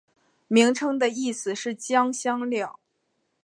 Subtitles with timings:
[0.47, 2.79] 名称的意思是将香料。